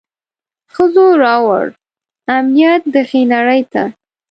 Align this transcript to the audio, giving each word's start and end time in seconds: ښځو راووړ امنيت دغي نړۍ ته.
ښځو 0.73 1.05
راووړ 1.23 1.65
امنيت 2.35 2.81
دغي 2.95 3.23
نړۍ 3.33 3.61
ته. 3.71 3.83